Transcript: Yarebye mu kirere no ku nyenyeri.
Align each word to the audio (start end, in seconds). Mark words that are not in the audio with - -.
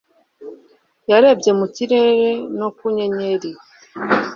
Yarebye 1.09 1.51
mu 1.59 1.65
kirere 1.75 2.29
no 2.59 2.67
ku 2.77 2.85
nyenyeri. 2.95 3.51